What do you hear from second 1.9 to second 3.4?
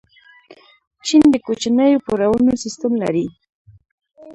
پورونو سیسټم لري.